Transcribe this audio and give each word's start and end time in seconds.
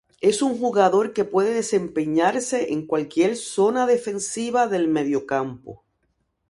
Es 0.19 0.41
un 0.41 0.57
jugador 0.57 1.13
que 1.13 1.25
puede 1.25 1.53
desempeñarse 1.53 2.73
en 2.73 2.87
cualquier 2.87 3.37
zona 3.37 3.85
defensiva 3.85 4.65
del 4.65 4.87
mediocampo. 4.87 5.83